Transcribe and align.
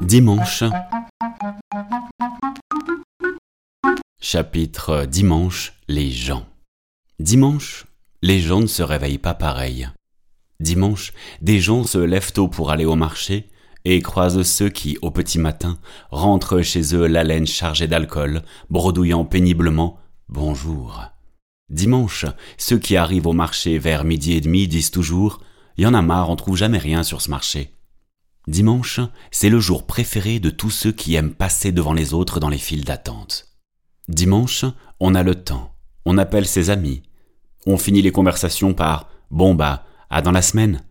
Dimanche. 0.00 0.64
Chapitre 4.20 5.06
Dimanche, 5.06 5.74
les 5.88 6.10
gens. 6.10 6.46
Dimanche, 7.18 7.86
les 8.22 8.40
gens 8.40 8.60
ne 8.60 8.66
se 8.66 8.82
réveillent 8.82 9.18
pas 9.18 9.34
pareil. 9.34 9.88
Dimanche, 10.60 11.12
des 11.40 11.60
gens 11.60 11.84
se 11.84 11.98
lèvent 11.98 12.32
tôt 12.32 12.48
pour 12.48 12.70
aller 12.70 12.84
au 12.84 12.96
marché 12.96 13.48
et 13.84 14.00
croisent 14.00 14.42
ceux 14.42 14.68
qui, 14.68 14.98
au 15.02 15.10
petit 15.10 15.38
matin, 15.38 15.78
rentrent 16.10 16.62
chez 16.62 16.94
eux 16.94 17.06
la 17.06 17.44
chargée 17.46 17.88
d'alcool, 17.88 18.42
bredouillant 18.70 19.24
péniblement 19.24 19.98
Bonjour. 20.28 21.04
Dimanche, 21.68 22.26
ceux 22.58 22.78
qui 22.78 22.96
arrivent 22.96 23.26
au 23.26 23.32
marché 23.32 23.78
vers 23.78 24.04
midi 24.04 24.32
et 24.32 24.40
demi 24.40 24.68
disent 24.68 24.90
toujours 24.90 25.40
Y 25.78 25.86
en 25.86 25.94
a 25.94 26.02
marre, 26.02 26.30
on 26.30 26.36
trouve 26.36 26.56
jamais 26.56 26.78
rien 26.78 27.02
sur 27.02 27.20
ce 27.20 27.30
marché. 27.30 27.74
Dimanche, 28.48 29.00
c'est 29.30 29.48
le 29.48 29.60
jour 29.60 29.86
préféré 29.86 30.40
de 30.40 30.50
tous 30.50 30.70
ceux 30.70 30.92
qui 30.92 31.14
aiment 31.14 31.34
passer 31.34 31.72
devant 31.72 31.92
les 31.92 32.12
autres 32.12 32.40
dans 32.40 32.48
les 32.48 32.58
files 32.58 32.84
d'attente. 32.84 33.46
Dimanche, 34.08 34.64
on 34.98 35.14
a 35.14 35.22
le 35.22 35.36
temps, 35.36 35.74
on 36.04 36.18
appelle 36.18 36.46
ses 36.46 36.70
amis, 36.70 37.02
on 37.66 37.78
finit 37.78 38.02
les 38.02 38.12
conversations 38.12 38.74
par 38.74 39.08
Bon 39.30 39.54
bah, 39.54 39.86
à 40.10 40.20
dans 40.20 40.32
la 40.32 40.42
semaine. 40.42 40.84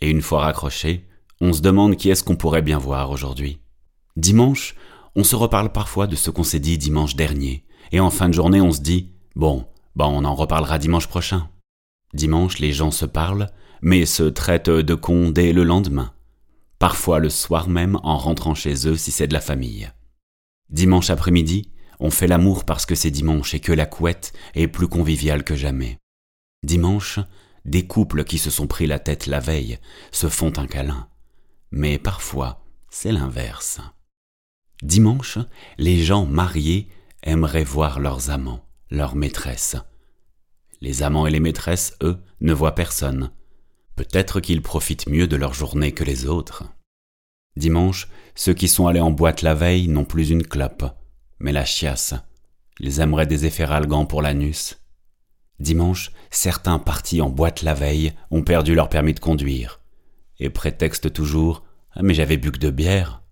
Et 0.00 0.10
une 0.10 0.22
fois 0.22 0.40
raccroché, 0.40 1.06
on 1.40 1.52
se 1.52 1.60
demande 1.60 1.96
qui 1.96 2.10
est-ce 2.10 2.24
qu'on 2.24 2.36
pourrait 2.36 2.62
bien 2.62 2.78
voir 2.78 3.10
aujourd'hui. 3.10 3.60
Dimanche, 4.16 4.74
on 5.14 5.22
se 5.22 5.36
reparle 5.36 5.70
parfois 5.70 6.06
de 6.06 6.16
ce 6.16 6.30
qu'on 6.30 6.42
s'est 6.42 6.58
dit 6.58 6.78
dimanche 6.78 7.14
dernier, 7.14 7.64
et 7.92 8.00
en 8.00 8.10
fin 8.10 8.28
de 8.28 8.34
journée 8.34 8.60
on 8.60 8.72
se 8.72 8.80
dit 8.80 9.12
Bon, 9.36 9.66
bah 9.94 10.06
on 10.08 10.24
en 10.24 10.34
reparlera 10.34 10.78
dimanche 10.78 11.06
prochain. 11.06 11.48
Dimanche, 12.14 12.58
les 12.58 12.72
gens 12.72 12.90
se 12.90 13.04
parlent, 13.04 13.50
mais 13.82 14.06
se 14.06 14.24
traitent 14.24 14.70
de 14.70 14.94
cons 14.94 15.30
dès 15.30 15.52
le 15.52 15.64
lendemain 15.64 16.12
parfois 16.78 17.18
le 17.18 17.30
soir 17.30 17.68
même 17.68 17.98
en 18.02 18.16
rentrant 18.16 18.54
chez 18.54 18.86
eux 18.86 18.96
si 18.96 19.10
c'est 19.10 19.26
de 19.26 19.34
la 19.34 19.40
famille. 19.40 19.90
Dimanche 20.70 21.10
après-midi, 21.10 21.72
on 22.00 22.10
fait 22.10 22.26
l'amour 22.26 22.64
parce 22.64 22.86
que 22.86 22.94
c'est 22.94 23.10
dimanche 23.10 23.54
et 23.54 23.60
que 23.60 23.72
la 23.72 23.86
couette 23.86 24.32
est 24.54 24.68
plus 24.68 24.88
conviviale 24.88 25.42
que 25.42 25.56
jamais. 25.56 25.98
Dimanche, 26.62 27.18
des 27.64 27.86
couples 27.86 28.24
qui 28.24 28.38
se 28.38 28.50
sont 28.50 28.66
pris 28.66 28.86
la 28.86 28.98
tête 28.98 29.26
la 29.26 29.40
veille 29.40 29.78
se 30.12 30.28
font 30.28 30.52
un 30.56 30.66
câlin. 30.66 31.08
Mais 31.70 31.98
parfois, 31.98 32.64
c'est 32.90 33.12
l'inverse. 33.12 33.80
Dimanche, 34.82 35.38
les 35.76 36.02
gens 36.02 36.24
mariés 36.24 36.88
aimeraient 37.24 37.64
voir 37.64 37.98
leurs 37.98 38.30
amants, 38.30 38.64
leurs 38.90 39.16
maîtresses. 39.16 39.76
Les 40.80 41.02
amants 41.02 41.26
et 41.26 41.30
les 41.30 41.40
maîtresses, 41.40 41.96
eux, 42.02 42.22
ne 42.40 42.52
voient 42.52 42.76
personne. 42.76 43.32
Peut-être 43.98 44.38
qu'ils 44.38 44.62
profitent 44.62 45.08
mieux 45.08 45.26
de 45.26 45.34
leur 45.34 45.54
journée 45.54 45.90
que 45.90 46.04
les 46.04 46.26
autres. 46.26 46.62
Dimanche, 47.56 48.08
ceux 48.36 48.54
qui 48.54 48.68
sont 48.68 48.86
allés 48.86 49.00
en 49.00 49.10
boîte 49.10 49.42
la 49.42 49.54
veille 49.54 49.88
n'ont 49.88 50.04
plus 50.04 50.30
une 50.30 50.44
clope, 50.44 50.84
mais 51.40 51.50
la 51.50 51.64
chiasse. 51.64 52.14
Ils 52.78 53.00
aimeraient 53.00 53.26
des 53.26 53.44
effets 53.44 53.66
pour 54.08 54.22
l'anus. 54.22 54.78
Dimanche, 55.58 56.12
certains 56.30 56.78
partis 56.78 57.20
en 57.20 57.28
boîte 57.28 57.62
la 57.62 57.74
veille 57.74 58.12
ont 58.30 58.44
perdu 58.44 58.76
leur 58.76 58.88
permis 58.88 59.14
de 59.14 59.18
conduire, 59.18 59.80
et 60.38 60.48
prétextent 60.48 61.12
toujours 61.12 61.64
ah, 61.90 62.02
mais 62.04 62.14
j'avais 62.14 62.36
bu 62.36 62.52
que 62.52 62.58
de 62.58 62.70
bière. 62.70 63.24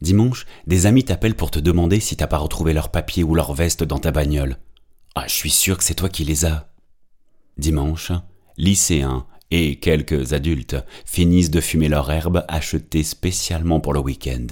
Dimanche, 0.00 0.46
des 0.66 0.86
amis 0.86 1.04
t'appellent 1.04 1.36
pour 1.36 1.50
te 1.50 1.58
demander 1.58 2.00
si 2.00 2.16
t'as 2.16 2.26
pas 2.26 2.38
retrouvé 2.38 2.72
leurs 2.72 2.90
papiers 2.90 3.22
ou 3.22 3.34
leur 3.34 3.52
veste 3.52 3.84
dans 3.84 3.98
ta 3.98 4.12
bagnole. 4.12 4.56
Ah, 5.14 5.26
je 5.28 5.34
suis 5.34 5.50
sûr 5.50 5.76
que 5.76 5.84
c'est 5.84 5.92
toi 5.92 6.08
qui 6.08 6.24
les 6.24 6.46
as. 6.46 6.72
Dimanche, 7.58 8.12
lycéens, 8.56 9.26
et 9.56 9.76
quelques 9.76 10.32
adultes 10.32 10.76
finissent 11.06 11.52
de 11.52 11.60
fumer 11.60 11.88
leur 11.88 12.10
herbe 12.10 12.44
achetée 12.48 13.04
spécialement 13.04 13.78
pour 13.78 13.94
le 13.94 14.00
week-end. 14.00 14.48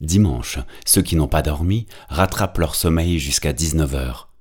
Dimanche, 0.00 0.60
ceux 0.86 1.02
qui 1.02 1.16
n'ont 1.16 1.26
pas 1.26 1.42
dormi 1.42 1.86
rattrapent 2.08 2.58
leur 2.58 2.76
sommeil 2.76 3.18
jusqu'à 3.18 3.52
19 3.52 3.94
heures. 3.96 4.32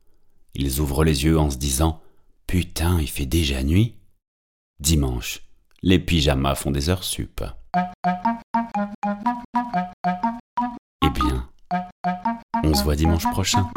Ils 0.53 0.79
ouvrent 0.79 1.03
les 1.03 1.23
yeux 1.23 1.39
en 1.39 1.49
se 1.49 1.57
disant 1.57 2.01
Putain, 2.45 2.99
il 3.01 3.09
fait 3.09 3.25
déjà 3.25 3.63
nuit. 3.63 3.95
Dimanche, 4.79 5.41
les 5.81 5.97
pyjamas 5.97 6.53
font 6.53 6.69
des 6.69 6.89
heures 6.89 7.03
sup. 7.03 7.43
Eh 11.03 11.09
bien, 11.09 11.49
on 12.63 12.75
se 12.75 12.83
voit 12.83 12.95
dimanche 12.95 13.27
prochain. 13.31 13.71